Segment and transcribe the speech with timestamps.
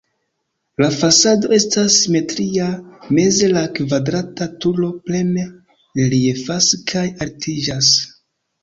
[0.83, 2.71] La fasado estas simetria,
[3.19, 5.49] meze la kvadrata turo plene
[6.03, 7.95] reliefas kaj altiĝas.